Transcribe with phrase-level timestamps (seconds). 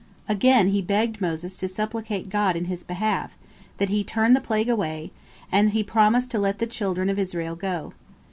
[0.27, 3.37] Again he begged Moses to supplicate God in his behalf,
[3.77, 5.11] that He turn the plague away,
[5.51, 7.93] and he promised to let the children of Israel go.